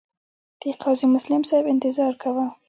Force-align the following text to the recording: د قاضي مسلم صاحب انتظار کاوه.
د 0.61 0.63
قاضي 0.81 1.05
مسلم 1.15 1.41
صاحب 1.49 1.65
انتظار 1.73 2.13
کاوه. 2.21 2.45